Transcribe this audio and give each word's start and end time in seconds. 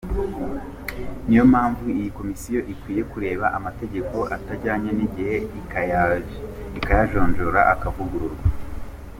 Ni 1.27 1.33
yo 1.39 1.43
mpamvu 1.51 1.81
iyi 1.97 2.09
Komisiyo 2.17 2.59
ikwiye 2.73 3.03
kureba 3.11 3.45
amategeko 3.57 4.15
atajyanye 4.35 4.89
n’igihe 4.97 5.35
ikayajonjora 6.79 7.61
akavugururwa. 7.73 8.43